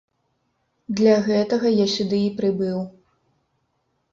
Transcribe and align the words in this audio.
Для 0.99 1.13
гэтага 1.27 1.67
я 1.81 1.87
сюды 1.97 2.17
і 2.31 2.33
прыбыў. 2.41 2.79